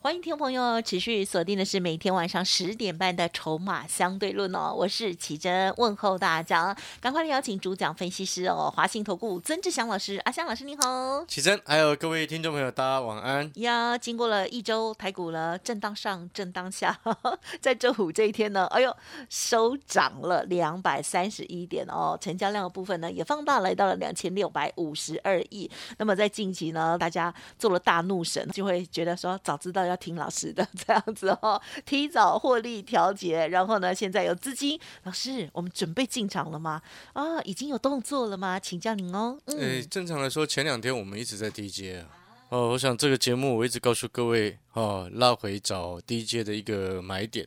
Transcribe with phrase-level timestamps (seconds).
[0.00, 13.50] 欢迎听众朋友持续锁定的是每天晚上十点半的《筹码相对论》哦，我是奇珍，问候大家，赶快来邀请主讲分析师哦，华信投顾曾志祥老师，阿祥老师你好，奇珍，还有各位听众朋友，大家晚安。
[13.56, 16.96] 呀，经过了一周台股了震荡上震荡下，
[17.60, 18.96] 在周五这一天呢，哎呦，
[19.28, 25.68] 收涨了两百三十一点哦，成交量的部分呢也放大来到了两千六百五十二亿。
[25.98, 29.98] 那么在近期呢，大家做了大怒神，就会觉得说，早知道要。
[29.98, 36.80] 听老师的这样子哦，提早获利调节，然后呢，现在有资金，老师，我们准备进场了吗？
[37.14, 38.60] 啊，已经有动作了吗？
[38.60, 39.36] 请教您哦。
[39.46, 42.06] 嗯，正常来说，前两天我们一直在低阶啊。
[42.50, 47.44] 哦，我想这个节目我一直告诉各位哦，拉回找低阶的一个买点，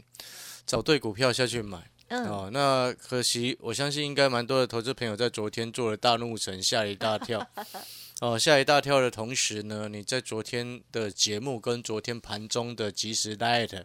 [0.66, 1.89] 找对股票下去买。
[2.09, 2.25] 嗯。
[2.25, 7.47] 哦，那可惜，我相信应该蛮多的投资朋友在昨天做了大怒神，吓一大跳。
[8.22, 13.83] 哦，吓一大跳的同时呢，你在昨天的节目跟昨天盘中的即时 light，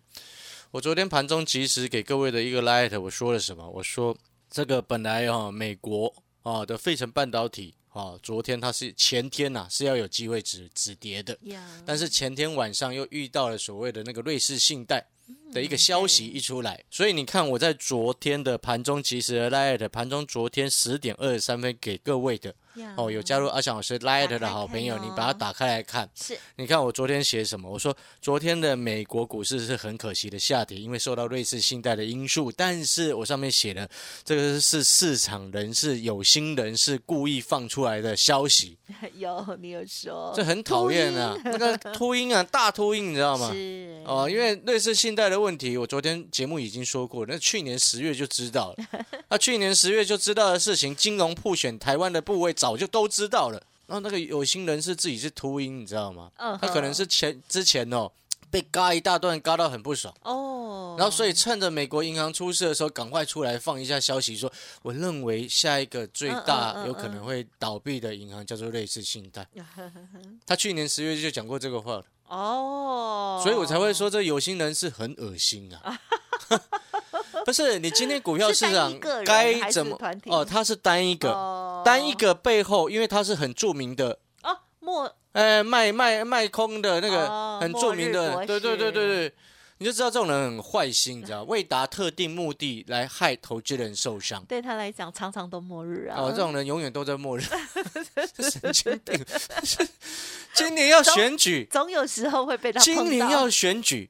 [0.73, 3.67] 我昨天盘中即时给各位的一个 light，我说了什么？
[3.67, 4.15] 我说
[4.51, 11.39] 这个本来哈美国啊的费城半导体啊，昨天它是前天呐是要有机会止止跌的，
[11.87, 15.07] 但是前天晚上又遇到了所谓的那个瑞士信贷。
[15.53, 22.55] 的一个消息一出来，所以你看我在昨天的盘中其实 light 盘中昨天十点二十三分给各位的
[22.97, 26.09] 哦，有加入阿翔老师 light 的好朋友，你把它打开来看。
[26.15, 27.71] 是，你看我昨天写什么？
[27.71, 32.53] 我说昨天的美国股市是很可惜的下跌，因为受到瑞士信贷的因素。
[32.53, 33.89] 但是我上面写的
[34.25, 38.77] 这个是市场人士有心人士故意放出来的消息。
[39.17, 43.51] 有，你有说，这很讨厌啊，那个秃鹰啊，大秃鹰，你知道吗？
[43.57, 48.85] 是哦，因为瑞士信贷的问题，我昨天节目已经说过，那去年十月就知道了。
[49.29, 53.63] 那去年十月就知道的事情，金融铺选台湾的部位早就都知道了。
[53.87, 56.31] 然后那个有心人士自己是秃鹰，你知道吗？
[56.39, 58.11] 嗯，他可能是前之前哦。
[58.51, 60.95] 被嘎一大段，嘎到很不爽哦。
[60.99, 64.51] 然后所以趁着美国银行出事的时候，赶快出来放一下消息，说
[64.83, 69.47] 我认为下一个最大有可能会倒闭的银行叫做瑞士信贷。
[70.47, 73.41] 他去年十月就讲过这个话了哦。
[73.43, 76.01] 所以我才会说这有心人是很恶心啊。
[77.45, 80.45] 不是你今天股票市场该怎么哦？
[80.45, 84.19] 他是单一个，单一个背后，因为他是很著名的
[84.87, 85.03] 哦。
[85.03, 85.17] 莫。
[85.33, 89.35] 哎，卖卖卖空的那个很著名的，对对对对对，
[89.77, 94.43] 你就知道这种人很坏心，你知道，为达特定目的来害投资人受伤。
[94.47, 96.17] 对他来讲，常常都末日啊。
[96.19, 97.43] 哦，这种人永远都在末日，
[98.39, 99.23] 神经病。
[100.55, 102.81] 今年要选举，总有时候会被他。
[102.81, 104.09] 今年要选举，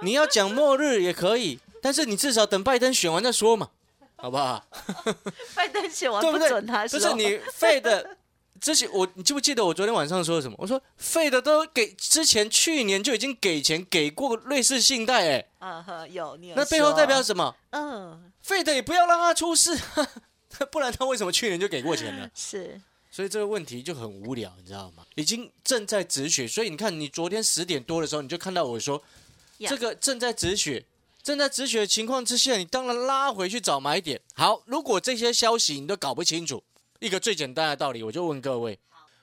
[0.00, 3.68] 你要讲末日也可以，但是你至少等拜登选完再说嘛，
[4.16, 4.64] 好不好？
[5.54, 8.16] 拜登选完不准他说，不是你废的。
[8.62, 10.54] 之前我你记不记得我昨天晚上说什么？
[10.56, 17.52] 我说废的都给之前去年就已经给钱给过瑞士信贷哎，啊哈有你有那背后代表什么？
[17.70, 19.76] 嗯，废的也不要让他出事，
[20.70, 22.30] 不然他为什么去年就给过钱呢？
[22.36, 22.80] 是，
[23.10, 25.04] 所以这个问题就很无聊，你知道吗？
[25.16, 29.02] 已经正在止血，所以你看你昨天十点多的时候你就看到我说
[29.58, 30.84] 这个正在止血，
[31.20, 34.20] 正在止血的情况之下，你当然拉回去找买点。
[34.34, 36.62] 好，如果这些消息你都搞不清楚。
[37.02, 38.78] 一个最简单的道理，我就问各位：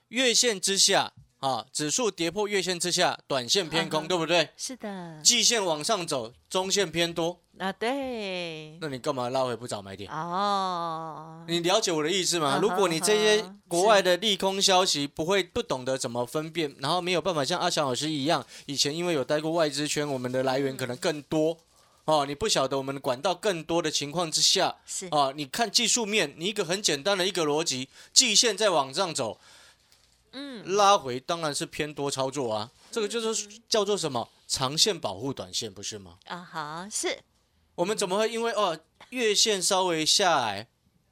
[0.09, 4.49] 月线之下，啊，指数跌破月线之下，短线偏空，对不对？
[4.57, 5.21] 是的。
[5.23, 7.39] 季线往上走，中线偏多。
[7.57, 8.77] 啊，对。
[8.81, 10.11] 那你干嘛拉回不找买点？
[10.11, 11.45] 哦。
[11.47, 12.59] 你了解我的意思吗？
[12.61, 21.57] 如果你这些国外的利空消息不会不懂得怎么分辨，然后没有办法像阿强老师一样，以前因为有待过外资圈，我们的来源可能更多。
[22.09, 29.39] 哦，你不晓得我们管道更多的情况之下，是啊，你看技术面，你一个很简单的一个逻辑，季线在往上走，
[30.31, 36.17] 嗯，拉回当然是偏多操作啊，这个就是叫做什么长线保护短线，不是吗？
[36.25, 37.19] 啊哈，是。
[37.75, 38.77] 我们怎么会因为哦
[39.11, 40.67] 月线稍微下来，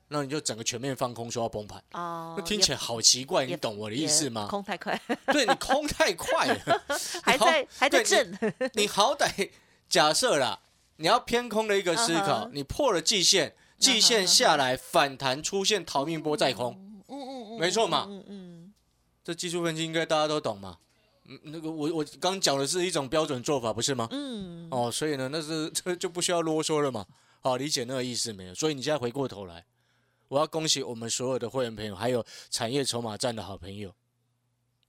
[0.08, 1.84] 那你就整个全面放空说要崩盘？
[1.92, 4.48] 哦，那听起来好奇怪，你懂我的意思吗？
[4.50, 5.00] 空太快，
[5.32, 6.84] 对你空太快了，
[7.24, 8.38] 还在还在震，
[8.74, 9.52] 你好歹
[9.88, 10.60] 假设啦。
[10.98, 16.74] 你要偏空的一个思考，你破了季线，季线下来反弹出现逃命波再空，
[17.08, 18.74] 嗯嗯嗯，没错嘛，嗯嗯，
[19.24, 20.78] 这技术分析应该大家都懂嘛，
[21.26, 24.08] 嗯，那个我我刚讲的是一种标准做法，不是吗？
[24.12, 27.06] 嗯，哦，所以呢，那是这 就不需要啰嗦了嘛，
[27.42, 28.54] 好，理解那个意思没有？
[28.54, 29.66] 所以你现在回过头来，
[30.28, 33.94] 我要恭喜我们所有的会员朋友，还有产业筹码站的好朋友。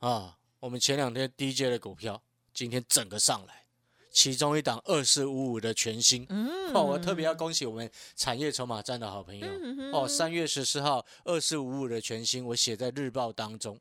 [0.01, 0.37] 啊！
[0.61, 2.23] 我们前两天低阶的股票，
[2.55, 3.65] 今天整个上来，
[4.11, 6.27] 其中一档二四五五的全新，
[6.75, 9.47] 哦，我特别要恭喜我们产业筹码站的好朋友。
[9.93, 13.79] 哦，三月十四号二四五五的全新，我写在日报当中，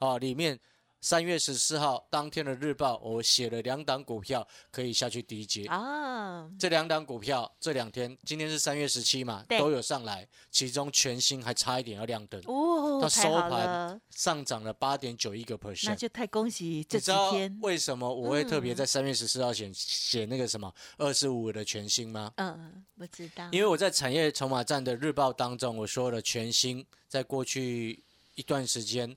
[0.00, 0.58] 哦，里面。
[1.00, 6.50] 三月十四号当天的日报，我写了两档股票可以下去低接啊。
[6.58, 12.98] 这两档股票这两天，今天是三月十七嘛，都有上来，其中全新还差一点要亮灯哦。
[13.00, 17.56] 它收盘上涨了八点九一个 percent，那就太恭喜这几天。
[17.62, 22.32] 为什么我会特别在三月十四号写写那个什么二十五的全新吗？
[22.36, 23.48] 嗯，不知道。
[23.52, 28.02] 因为我在产业筹码站的日报当中，我说了全新在过去
[28.34, 29.16] 一段时间。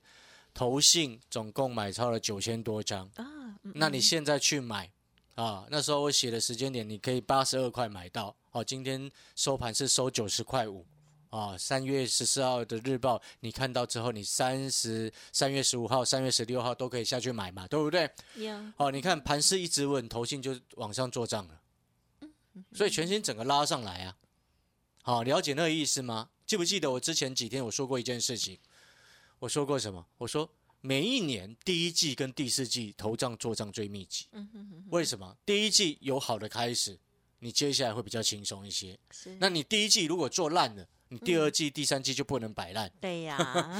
[0.54, 3.24] 投信总共买超了九千多张啊，
[3.74, 4.90] 那你现在去买
[5.34, 5.66] 啊？
[5.70, 8.36] 那时候我写的时间点，你可以八十二块买到。
[8.50, 10.86] 哦，今天收盘是收九十块五
[11.30, 11.56] 啊。
[11.56, 18.10] 三月十四号的日报你看到之后，你三十三月十五号、三月十六号都可以下去买嘛，对不对？
[18.34, 18.54] 有。
[18.76, 21.60] 哦，你看盘势一直稳，投信就往上做账了。
[22.74, 24.16] 所以全新整个拉上来啊。
[25.00, 26.28] 好，了解那个意思吗？
[26.46, 28.58] 记不记得我之前几天我说过一件事情？
[29.42, 30.06] 我说过什么？
[30.18, 30.48] 我说
[30.82, 34.26] 每一年第一季跟第四季投账做账最密集。
[34.90, 35.36] 为什么？
[35.44, 36.96] 第一季有好的开始，
[37.40, 38.96] 你接下来会比较轻松一些。
[39.40, 42.88] 那你第一季如果做烂了，你第二季、第三季就不能摆烂。
[43.00, 43.36] 对呀。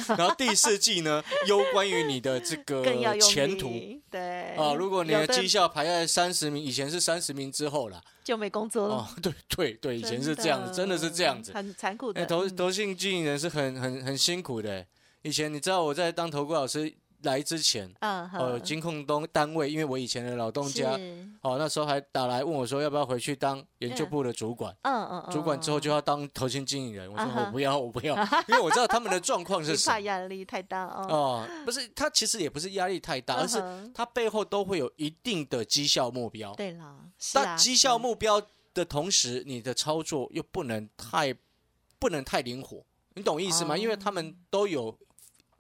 [0.08, 2.82] 然后第四季呢，攸关于你的这个
[3.20, 3.70] 前途。
[4.10, 4.56] 对。
[4.56, 8.94] 啊，如果你的绩效排在三十名，以前是三十名之后了，就没工作了。
[8.96, 12.26] 哦，对对对，以前是这样子，真的是这样子，很残酷的。
[12.26, 14.84] 投投信经营人是很很很辛苦的。
[15.22, 16.92] 以前你知道我在当投顾老师
[17.22, 20.98] 来之前，嗯，哦，金控东单位，因为我以前的老东家，
[21.40, 28.16] 哦，那时候还打来问我说要不要回去当研究部的主管，嗯嗯主管之后就要当投信经理人，我说我不要，我不要，
[28.48, 33.62] 因为我知道他们的状况是怕压力太大哦，哦，不是，他其实也不是压力太大，而是
[33.94, 36.96] 他背后都会有一定的绩效目标，对啦，
[37.32, 38.42] 但绩效目标
[38.74, 41.32] 的同时，你的操作又不能太
[42.00, 42.84] 不能太灵活，
[43.14, 43.78] 你懂意思吗？
[43.78, 44.98] 因为他们都有。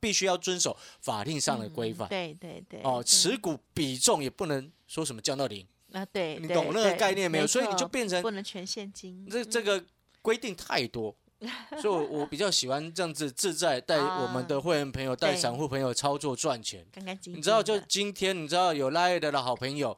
[0.02, 2.80] 必须要遵守法令上的规范，对对对。
[2.82, 7.46] 哦，持股比重也不能说什么降到零啊，对，你懂那个概念没有？
[7.46, 9.24] 所以你就变成不能全现金。
[9.30, 9.84] 这这个
[10.20, 11.14] 规定太多，
[11.80, 16.84] 所以我我比较喜欢这样子自在带我们的会员朋友、带散户朋友操作赚钱。
[17.26, 19.96] 你知道，就今天你知道有赖的的好朋友，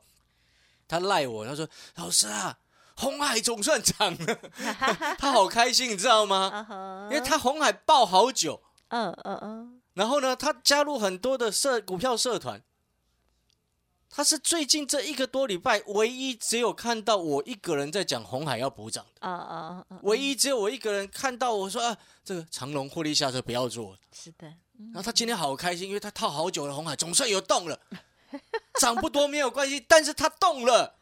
[0.87, 1.67] 他赖我，他说
[1.97, 2.59] ：“老师啊，
[2.97, 4.39] 红海总算涨了，
[5.17, 7.09] 他好开心，你知道吗？
[7.11, 9.81] 因为他红海爆好久。”嗯嗯嗯。
[9.95, 12.63] 然后呢，他加入很多的社股票社团，
[14.11, 19.99] 他是最近这一个多礼拜唯一只有看到我一个人在讲红海要补涨的啊啊啊！
[20.03, 23.97] 唯一只有我一个人看到我说啊，这个长龙获利下车不要做。
[24.13, 24.47] 是的。
[24.77, 27.81] 然后他今天好开心，因为他套好久的红海总算有动了，
[28.81, 30.97] 涨不多没有关系，但是他动了。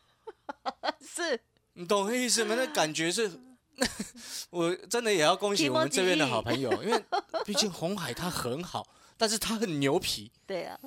[1.00, 1.41] 是
[1.73, 2.55] 你懂我意思吗？
[2.59, 3.41] 那感觉是。
[4.50, 7.05] 我真的也要恭喜我们这边的好朋友，因为
[7.44, 8.87] 毕竟红海它很好，
[9.17, 10.31] 但是它很牛皮。
[10.46, 10.79] 对啊，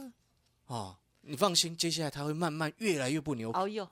[0.68, 3.60] 哦，你放心，接下来它会慢慢越来越不牛皮。
[3.60, 3.90] 哦哟，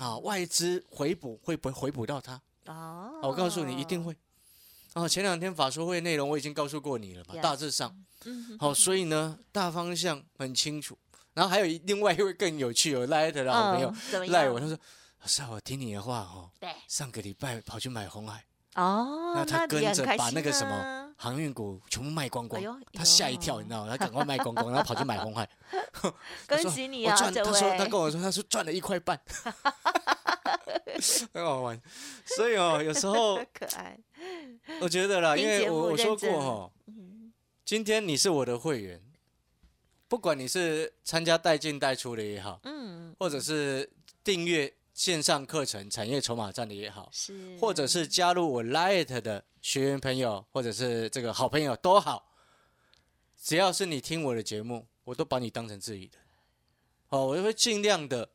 [0.00, 2.40] 啊，外资回补会不会回补到它？
[2.66, 4.16] 哦，我告诉你一定会。
[4.94, 7.94] 哦，前两天法说会内容我已经告诉过你了嘛，大致上，
[8.58, 10.96] 好，所以呢，大方向很清楚。
[11.34, 13.92] 然后还有另外一位更有趣有赖的好朋友
[14.28, 14.78] 赖我，他说。
[15.26, 16.50] 是啊，我听你的话哦。
[16.60, 16.70] 对。
[16.88, 18.44] 上个礼拜跑去买红海。
[18.74, 19.32] 哦。
[19.34, 23.90] 那他跟着把那个什么航运股全部卖光光，他吓一跳，你知道吗？
[23.90, 25.48] 他赶快卖光光， 然后跑去买红海。
[26.48, 27.16] 恭喜你啊！
[27.16, 29.18] 他说他跟我说，他说赚了一块半。
[31.32, 31.80] 很好玩。
[32.24, 33.98] 所以哦，有时候可爱。
[34.80, 36.70] 我觉得啦，因为我我说过哈，
[37.64, 39.00] 今天你是我的会员，
[40.08, 43.90] 不管你是参加带进带出的也好，嗯，或者是
[44.22, 44.72] 订阅。
[44.94, 52.32] 线上课程、产业筹码站的也好，是，或者是加入我 Light 的学员朋友，或者是这个好朋友都好，
[53.36, 56.18] 只要是你听我的节目，我都把你当成自己的。
[57.08, 58.30] 哦，我就会尽量的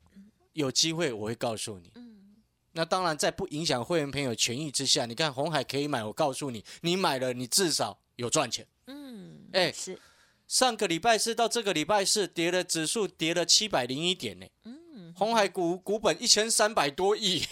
[0.52, 1.94] 有机会，我会告诉你。
[1.96, 2.36] 嗯，
[2.74, 8.68] 那当然在不影响会员朋友权益之下，你看红海可以买，我告诉你，你买了，你至少有赚钱。
[8.88, 9.98] 嗯，哎，是，
[10.46, 14.46] 上个礼拜四到这个礼拜四，跌了指数跌了七百零一点呢。
[14.66, 14.79] 嗯。
[15.16, 17.46] 红海股股本一千三百多亿，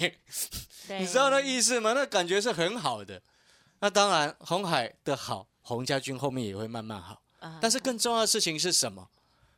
[0.89, 1.93] 你知道那意思吗？
[1.93, 3.21] 那感觉是很好的。
[3.79, 7.21] 那当然，红海的好，洪家军后面也会慢慢好。
[7.61, 9.07] 但是更重要的事情是什么？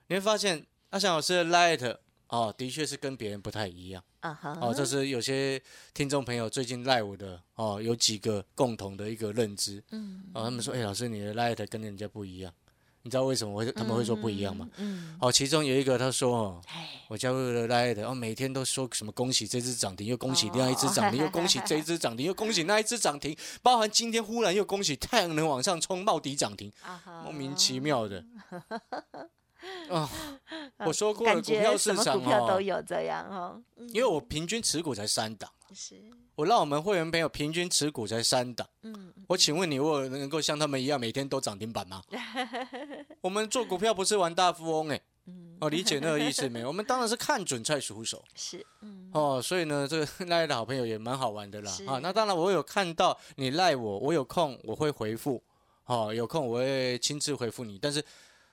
[0.07, 4.03] 你会发现阿翔老师的 Light 哦，的确是跟别人不太一样。
[4.19, 5.61] 啊哈，哦，这是有些
[5.93, 9.81] 听众朋友最近赖我的哦，有几个共同的一个认知。
[9.91, 12.53] 嗯，哦，他们说，哎，老师，你的 Light 跟人家不一样，
[13.01, 14.67] 你知道为什么会他们会说不一样吗？
[14.77, 16.61] 嗯，哦，其中有一个他说，
[17.07, 28.23] 我加入了 Light，哦，每天都说什么恭喜这只涨停，又恭喜另外一只涨停，又恭喜这一只涨停，又恭喜那一只涨停，包含今天忽然又恭喜太阳能往上冲，茂底涨停，啊莫名其妙的。
[29.89, 30.09] 啊，
[30.85, 32.19] 我说过了，股票市场哦。
[32.19, 33.87] 股票都哦，有这样哦，嗯。
[33.89, 35.95] 因为我平均持股才三档，是，
[36.35, 38.67] 我让我们会员朋友平均持股才三档。
[38.83, 42.01] 嗯，我请问你，我有能够像他们一样每天都涨停板吗？
[43.21, 46.67] 我们做股票不是玩大富翁哎、嗯哦，理解那个意思没有？
[46.67, 51.99] 我们当然是看准再出手是，嗯，哦，所以呢，这个 赖的好朋友也蛮好玩的啦啊。
[51.99, 55.41] 那当然，我有看到你赖我，我有空我会回复，
[55.85, 58.03] 哦，有空我会亲自回复你，但是。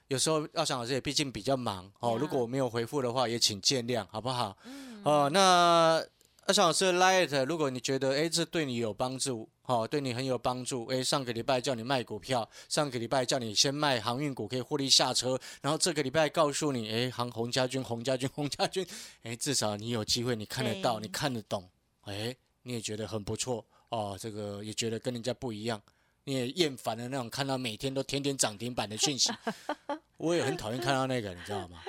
[0.09, 4.57] 有时候耀祥老师也毕竟比较忙哦，呀如果我没有回复的话，也请见谅，好不好？
[4.65, 6.01] 嗯哦，那
[6.49, 18.87] 耀祥老师的 Light，如果你觉得哎这对你有帮助，哦，对你很有帮助，哎，上个礼拜叫你卖股票，上个礼拜叫你先卖航运股可以获利下车，然后这个礼拜告诉你，哎，航洪家军、洪家军、洪家军，
[19.25, 21.69] 哎，至少你有机会，你看得到，你看得懂，
[22.03, 25.83] 哎，你也觉得很不错哦，这个也觉得跟人家不一样。
[26.23, 29.33] 你也厌烦了那种看到每天都天天涨停板的讯息，
[30.17, 31.81] 我也很讨厌看到那个，你知道吗？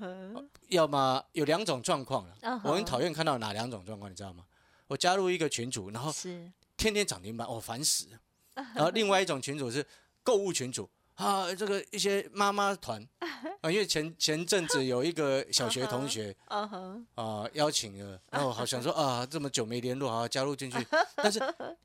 [0.68, 2.60] 要么有两种状况了。
[2.64, 4.44] 我很讨厌看到哪两种状况，你知道吗？
[4.86, 8.08] 我加入一个群组，然后是，天天涨停板，我、烦死。
[8.10, 8.18] 了。
[8.76, 9.84] 然后另外一种群组是
[10.22, 13.06] 购物群组啊，这个一些妈妈团。
[13.62, 20.86] 啊，因为前前阵子有一个小学同学啊邀请了，然后我好想说啊，这么久没联络啊，加入进去，
[21.16, 21.40] 但是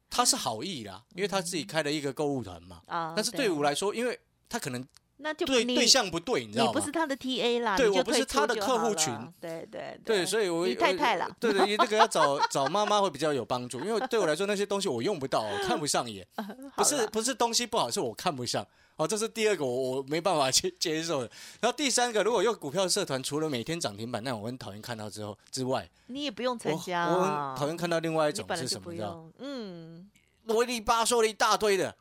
[0.09, 4.85] 他是好意啦，因为他自己开了一个购物团嘛，啊，但是对我来说，因为他可能
[5.17, 6.91] 那就对对象不对，你知道吗你不是？
[6.91, 16.25] 他的 TA 啦，对我不是他的客户群，对对对，所以我你太太啦，对对，那个要找 找妈妈会比较有帮助，因为对我来说那些东西我用不到，我看不上眼，
[16.77, 18.65] 不是不是东西不好，是我看不上。
[18.97, 21.29] 哦，这是第二个我我没办法接接受的。
[21.61, 28.91] 然后第三个，如果用股票社团，除了每天涨停板那我很讨厌看到之后之外，你也不用参我加我啊，很讨厌看到另外一种是什么？
[28.91, 29.09] 你知道？
[29.09, 30.09] 用，嗯，
[30.45, 31.95] 啰里吧嗦了一大堆的，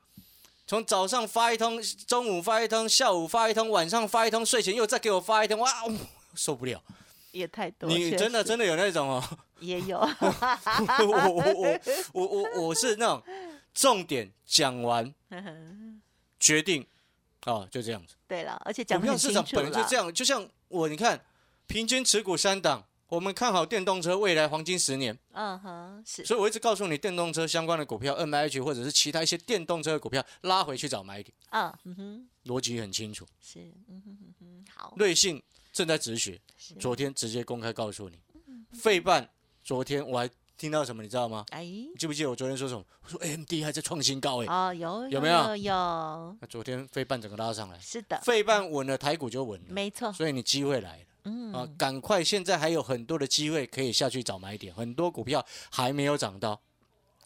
[0.67, 5.95] 从早上发一通，中午发一通，下午发一通，晚上发一通，睡前又再给我发一通，哇，哦
[6.35, 6.83] 受不了！
[7.31, 9.23] 也太多，你真的真的有那种哦。
[9.61, 11.81] 也有，我我我
[12.13, 13.23] 我我我是那种
[13.73, 15.15] 重点讲完
[16.41, 16.87] 决定
[17.45, 18.15] 哦，就这样子。
[18.27, 21.25] 对了，而且股票市场本来就这样，就像我你看，
[21.67, 33.25] 平均持股三档，我们看好电动车未来黄金十年，嗯哼，是，所以我一直告诉你，电动车相关的股票，N I H 或者是其他一些电动车的股票拉回去找买点，嗯嗯哼，逻辑很清楚。
[33.41, 35.41] 是，嗯哼哼哼，好，瑞信
[35.73, 36.41] 正在止血，
[36.81, 38.19] 昨天直接公开告诉你，
[38.73, 39.29] 费半
[39.63, 41.45] 昨天我还听到什么，你知道吗？
[41.51, 42.85] 哎，你记不记得我昨天说什么？
[43.03, 45.49] 我说 A M D 还在创新高哎、啊，有有没有？
[45.51, 51.69] 有有，那昨天费半整个拉上来，是的，费半稳了，台股就稳了，没错，所以你机会来了嗯啊！
[51.77, 56.61] 赶快，现在还有很多的机会可以下去找买点，很多股票还没有涨到，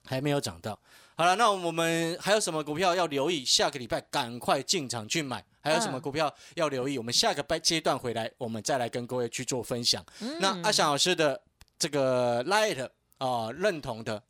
[0.04, 0.78] 还没有涨到。
[1.14, 3.44] 好了，那我们还有什么股票要留意？
[3.44, 5.44] 下个礼拜赶快进场去买。
[5.62, 6.96] 还有什么嗯股票要留意？
[6.96, 10.02] 我们下个拜阶段回来，我们再来跟各位去做分享。
[10.40, 11.38] 那嗯阿翔老师的
[11.78, 12.88] 这个 Light
[13.18, 14.22] 啊、认同的、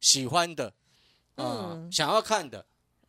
[0.00, 0.68] 喜欢的、
[1.34, 2.64] 啊、嗯想要看的，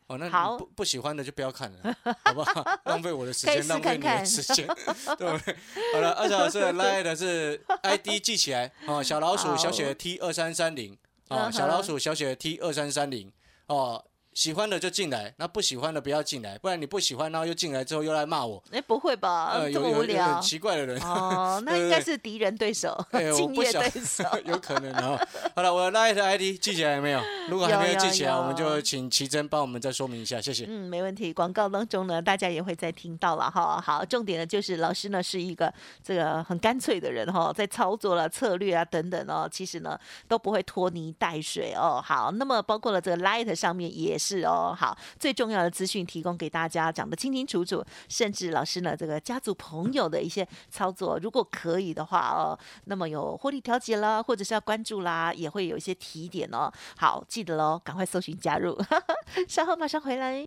[0.06, 2.64] 哦，那你不不喜欢的就不要看了，好不好？
[2.84, 4.66] 浪费我的时间， 浪费你的时间，
[5.18, 5.56] 对不对？
[5.94, 10.96] 好了，二小老师的 Light 是 ID 记起来哦，小老鼠小写的 T 二三三零
[11.28, 13.32] 嗯哦，小老鼠小写的 T 二三三零
[13.66, 14.04] 哦。
[14.36, 19.52] 喜欢的就进来，那不喜欢的不要进来，不然你不喜欢，然后又进来之后又来骂我，哎，不会吧？
[19.54, 22.94] 呃，这有么无聊有有很，奇怪的人，哦， 那应该是敌人对手
[23.34, 25.18] 敬业对手， 有可能啊。
[25.54, 27.22] 好了，我的 Light ID 记起来没有？
[27.48, 30.66] 如果还没有记起来，有我们就请奇珍帮我们再说明一下，谢谢。
[30.68, 31.32] 嗯，没问题。
[31.32, 33.80] 广告当中呢，大家也会再听到了哈。
[33.80, 35.72] 好，重点呢就是老师呢是一个
[36.04, 42.02] 这个很干脆的人哈，在操作了策略啊等等哦，其实呢都不会拖泥带水哦。
[42.04, 44.74] 好，那么包括了这个 Light 上面也是是哦。
[44.76, 56.72] 好，最重要的资讯提供给大家，讲得清清楚楚，甚至老师呢这个家族朋友的一些操作，如果可以的话哦，那么有获利调节啦，或者是要关注啦，也会有一些提点哦。
[56.96, 58.76] 好，记得喽，赶快搜寻加入，
[59.46, 60.44] 稍后马上回来。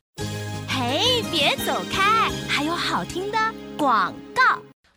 [0.67, 3.37] 嘿，别走开，还有好听的
[3.77, 4.13] 广。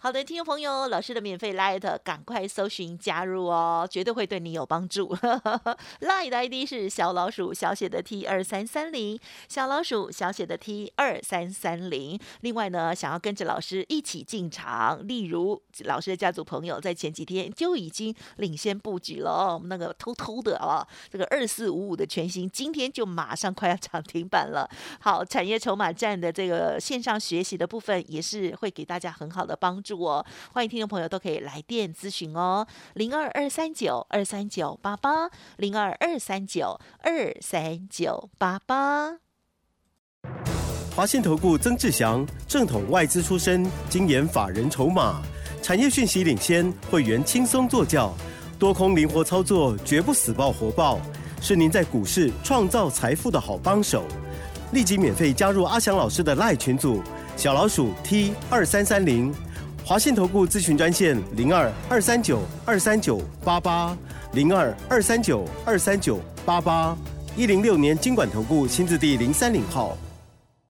[0.03, 5.15] 好的，听众朋友，老师的免费 Light，赶快搜寻加入哦，绝对会对你有帮助。
[6.03, 9.17] Light 的 ID 是小老鼠小写的 T 二三三零，
[9.49, 12.19] 小老鼠小写的 T 二三三零。
[12.41, 24.69] 另外呢，想要跟着老师一起进场，例如老师的家族朋友在前几天就已经领先布局了哦，我们那个偷偷的哦，这个二四五五的全新，今天就马上快要涨停板了。
[24.99, 29.92] 好，产业筹码站的这个线上学习的部分，也是会给大家很好的帮助。
[29.93, 39.19] 我欢迎听众朋友都可以来电咨询哦，零二二三九二三九八八，零二二三九二三九八八。
[40.95, 45.23] 华信投顾曾志祥，正统外资出身，精研法人筹码，
[45.63, 48.15] 产业讯息领先，会员轻松做教，
[48.59, 51.01] 多空灵活操作，绝不死爆活爆，
[51.41, 54.05] 是您在股市创造财富的好帮手。
[54.73, 57.03] 立即免费加入阿祥老师的赖群组，
[57.37, 59.35] 小老鼠 T 二三三零。
[59.85, 63.97] 华信投顾咨询专线零二二三九二三九八八
[64.33, 66.97] 零二二三九二三九八八
[67.37, 69.97] 一零六年经管投顾新字第零三零号。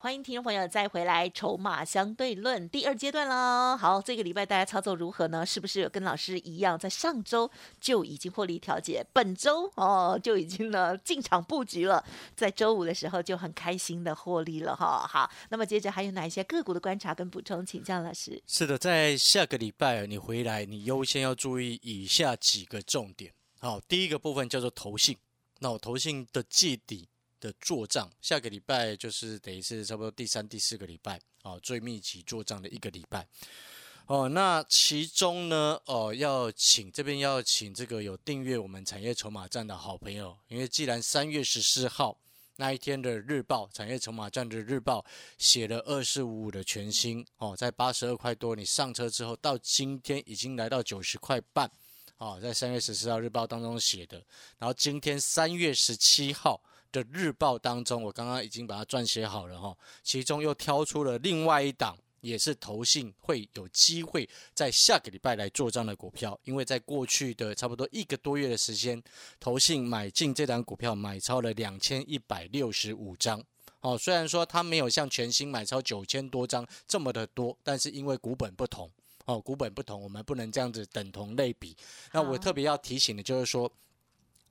[0.03, 3.77] 欢迎听众朋友再回来，筹码相对论第二阶段喽。
[3.77, 5.47] 好，这个礼拜大家操作如何呢？
[5.47, 7.49] 是不是跟老师一样，在上周
[7.81, 12.05] 就已经获利调节，本周哦就已经呢进场布局了，
[12.35, 15.07] 在周五的时候就很开心的获利了哈。
[15.07, 18.43] 好，那么接着还有哪一些个股的观察跟补充，请教老师。
[18.45, 23.33] 是的，在下个礼拜你回来，你优先要注意以下几个重点。
[23.61, 25.17] 好，第一个部分叫做投信，
[25.61, 27.07] 那我投信的季底。
[27.43, 33.27] 的做账，下个礼拜就是等于是差不多第三、第四个礼拜啊，最密集做账的一个礼拜
[34.07, 34.29] 哦。
[34.29, 42.17] 那其中呢，哦，要请这边要请这个有订阅我们产业筹码站的好朋友，因为既然三月十四号
[42.59, 45.05] 那一天的日报，产业筹码站的日报
[45.37, 51.69] 写了二四五五的全新哦，在八十二块多，你上车之后到今天已经来到九十块半
[52.19, 54.25] 哦，在三月十四号日报当中写的，
[54.59, 56.63] 然后今天三月十七号。
[56.93, 69.03] 的日报当中，我刚刚已经把它撰写好了哈，其中又挑出了另外一档，也是投信会有机会在下个礼拜来做账的股票，因为在过去的差不多一个多月的时间，
[69.41, 73.43] 投信买进这档股票买超了两千一百六十五张，
[73.81, 78.91] 哦，虽然说它没有像全新买超九千多张这么的多，但是因为股本不同，
[79.25, 81.75] 哦，股本不同，我们不能这样子等同类比。
[82.13, 83.73] 那我特别要提醒的就是说，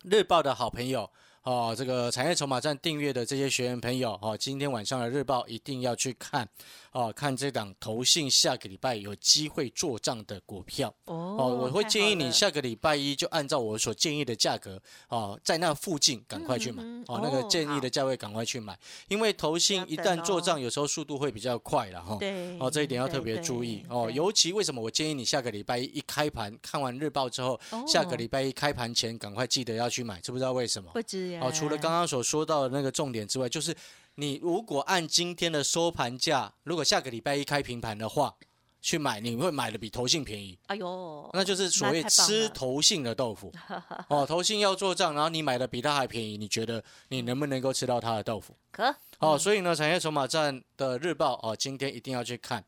[0.03, 1.07] 日报的好朋友。
[1.43, 6.47] 哦，这个产业筹码站订阅的这些学员朋友，哦，今天晚上的日报一定要去看，
[6.91, 10.93] 哦，看这档投信下个礼拜有机会做账的股票。
[11.05, 18.77] 哦，我会建议你下个礼拜一就按照我所建议的价格，哦，在那附近赶快去买，哦，那个建议的价位赶快去买，
[19.07, 22.17] 因为投信一旦做账，有时候速度会比较快了哈。
[22.19, 22.57] 对。
[22.59, 30.91] 哦，这一点要特别注意哦，尤其为什么我建议你下个礼拜一一开盘看完日报之后，下个礼拜一开盘前赶快记得要去买，知不知道为什么？
[30.93, 31.39] 不知。
[31.41, 33.75] 哦，除了刚刚所说到的那个重点之外，就是
[34.21, 38.35] 你如果按今天的收盘价，如果下个礼拜一开平盘的话，
[38.79, 40.55] 去买你会买的比投信便宜。
[40.67, 43.51] 哎呦，那就是所谓吃投信的豆腐。
[44.09, 48.55] 哦，投信要做账，然后你买的比他还便宜，你觉得你能不能够吃到他的豆腐？
[48.71, 48.95] 可。
[49.17, 52.63] 哦，所以呢，产业筹码站的日报哦，今天一定要去看。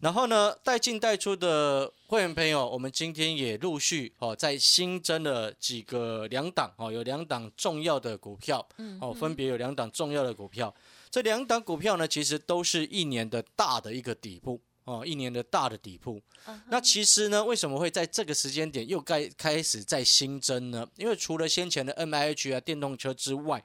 [0.00, 8.66] 然后呢，带进带出的会员朋友，我们今天也陆续哦，在新增了几个两档哦，有两档重要的股票，
[9.00, 10.72] 哦，分别有两档重要的股票。
[11.10, 16.20] 这两档股票呢，其实都是一年的大的一个底部哦，一年的大的底部。
[16.68, 20.86] 那其实呢，为什么会在这个时间点又该开始在新增呢？
[20.96, 23.64] 因为除了先前的 M I H 啊电动车之外，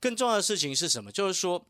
[0.00, 1.12] 更重要的事情是什么？
[1.12, 1.66] 就是说，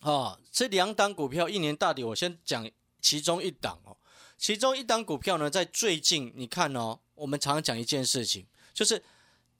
[0.00, 2.68] 啊，这两档股票一年大底，我先讲。
[3.00, 3.96] 其中一档哦，
[4.36, 9.02] 其中一档股票呢，在最近你看哦，我们常常讲一件事情，就是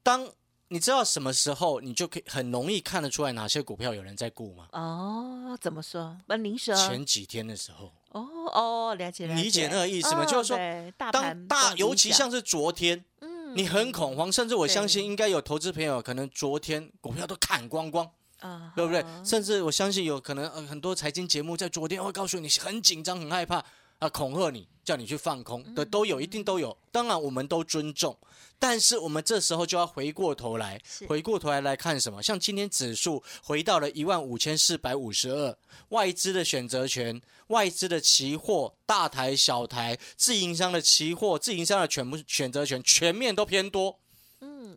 [0.03, 0.31] 当
[0.69, 4.69] 你知道什么时候，你就可以很容易看得出来哪些股票有人在顾吗？
[4.73, 6.19] 哦，怎么说？
[6.27, 7.93] 那您说前几天的时候。
[8.11, 10.25] 哦哦，了解了理解那个意思吗？
[10.25, 10.59] 就是说，
[10.97, 18.11] 当大，尤其像是昨天，嗯，你很恐慌，甚至我相信应该有投资朋友可能昨天股票都砍光光。
[18.41, 19.05] 啊，对不对？
[19.25, 23.65] 甚至我相信有可能，呃，很多财经节目在昨天会告诉你很紧张、很害怕
[23.99, 26.77] 啊，恐吓你，叫你去放空的都有，一定都有。
[26.93, 28.17] 当然，我们都尊重，
[28.59, 32.23] 但是我们这时候就要回过头来，回过头来来看什么？
[32.23, 35.57] 像今天指数回到了一万五千四百五十二，
[35.89, 43.99] 外资的选择权、外资的期货、大台、小台、自营商的期货、自营商的全部选择权，全面都偏多。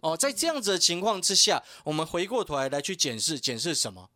[0.01, 4.09] 哦，在这样子的情况之下，我们回过头来来去检视，检视什么？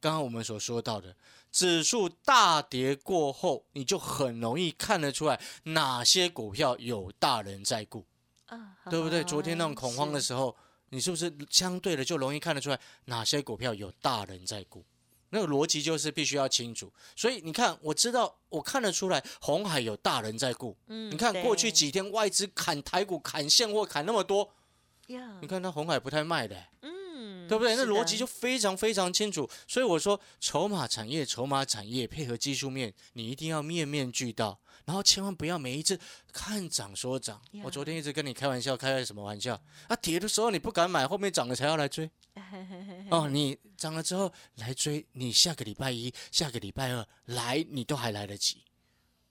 [0.00, 1.16] 刚刚我们所说到的，
[1.50, 8.04] 指数大跌过后，你就很容易看得出来哪些股票有大人在顾，
[8.46, 9.24] 啊，对不对？
[9.24, 10.54] 昨天那种恐慌的时候，
[10.90, 14.84] 你是不是相对的就容易看得出来哪些股票有大人在顾？
[15.30, 16.92] 那个逻辑就是必须要清楚。
[17.16, 20.76] 所以你看，我知道我看得出来红海有大人在顾。
[20.86, 24.52] 嗯，你看过去几天外资砍台股、砍现货、砍那么多，
[25.40, 26.56] 你看它红海不太卖的。
[26.82, 26.94] 嗯。
[27.46, 27.76] 对不对？
[27.76, 29.48] 那逻辑就非常非常清楚。
[29.68, 35.98] 所以我说，筹码产业、筹码产业配合技术面，你一定要面面俱到，然后千万不要每一次
[36.32, 37.40] 看涨说涨。
[37.62, 39.60] 我昨天一直跟你开玩笑，开了什么玩笑？
[39.88, 42.10] 啊，跌的时候你不敢买，后面涨了才要来追。
[43.10, 48.64] 哦，你涨了之后来追，你下个礼拜一、下个礼拜二来，你都还来得及。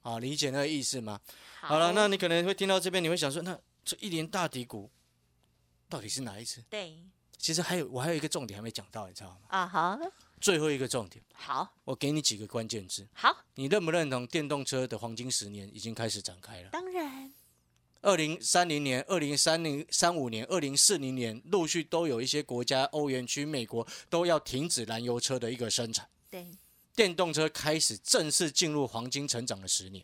[0.03, 1.19] 啊，理解那个意思吗？
[1.61, 4.89] 好了，那你可能会听到这边，你会想说，那这一年大底股
[5.93, 6.59] 到底是哪一只？
[6.71, 6.97] 对。
[7.37, 9.37] 其实还有，我还有一个重点还没讲到，你知道吗？
[9.49, 9.99] 啊哈，
[10.41, 11.23] 最后一个重点。
[11.33, 13.07] 好，我给你几个关键字。
[13.13, 16.69] 好，你认不认同电动车的黄金十年已经开始展开了？
[16.71, 17.31] 当然。
[18.01, 26.09] 二零三零年、二零三零三五年、二零四零年，陆续都有一些国家、欧元区、美国都要停止燃油车的一个生产。
[26.29, 26.47] 对，
[26.95, 30.03] 电动车开始正式进入黄金成长的十年。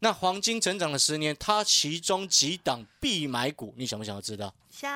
[0.00, 4.54] 那黄金成长的十年，它其中几档必买股，你想不想要知道？
[4.70, 4.90] 想。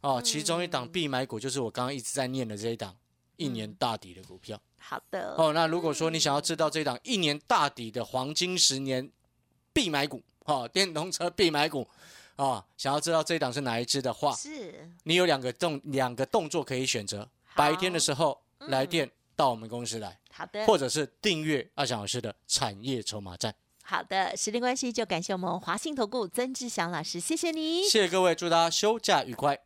[0.00, 2.96] 哦，其中一档必买股就是我刚刚一直在念的这一档
[3.36, 4.60] 一年大底的股票。
[4.78, 5.34] 好的。
[5.36, 9.10] 哦，那如果说你想要知道这一档一年大底的黄金十年
[9.72, 11.86] 必买股，哦，电动车必买股，
[12.36, 14.88] 哦，想要知道这一档是哪一支的话，是。
[15.02, 23.54] 你有两个动两个动作可以选择，白天的时候来电到我们公司来，好的，或者是订阅阿翔老师的产业筹码站。
[23.88, 29.56] 好的，时间关系就感谢我们华信投顾曾志祥老师，谢谢你，谢谢各位，祝大家休假愉快。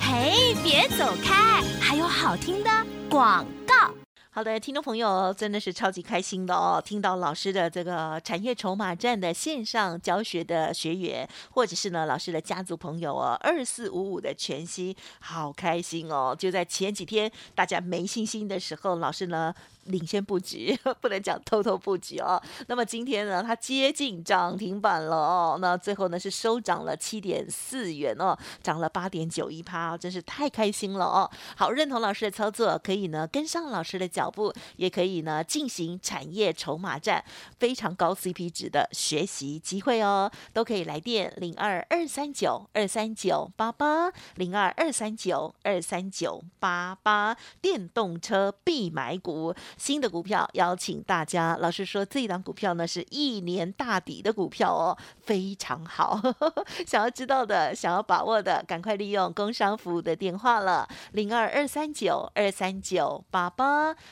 [0.00, 1.62] 嘿，别走开！
[1.80, 2.70] 还有好听的
[3.08, 3.94] 广告。
[4.36, 16.36] 好的，听众朋友真的是超级开心的哦，听到老师的这个产业筹码站的线上教学的学员，或者是呢老师的家族朋友哦，二四五五的全息，好开心哦！
[16.38, 19.54] 就在前几天大家没信心的时候，老师呢。
[19.86, 22.42] 领先布局，不能讲偷偷布局哦。
[22.66, 25.58] 那么今天呢，它接近涨停板了哦。
[25.60, 31.30] 那最后呢是收涨了七点四元哦，涨了八点九一趴，真是太开心了哦。
[31.54, 37.24] 好，认同老师的操作，可以呢跟上老师的脚步，也可以呢进行产业筹码战，
[37.58, 40.30] 非常高 CP 值的学习机会哦。
[40.52, 49.54] 都可以来电零二二三九二三九八八零二二三九二三九八八，电动车必买股。
[49.76, 56.20] 新的股票邀请大家，老师说这一档股票呢是一年大底的股票哦，非常好。
[56.86, 63.94] 想要知道的，想要把握的，赶快利用工商服务的电话了，零二二三九二三九八八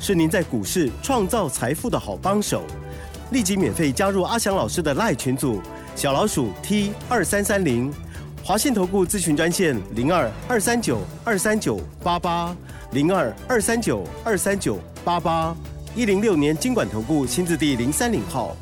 [0.00, 2.64] 是您在股市创造财富的好帮手。
[3.30, 5.62] 立即免费加入阿翔老师的赖群组，
[5.94, 7.92] 小老鼠 T 二三三零，
[8.42, 12.56] 华信投顾咨询专线零二二三九二三九八八。
[12.92, 15.54] 零二二三九二三九八八
[15.94, 18.56] 一零六年经管投顾新字第零三零号。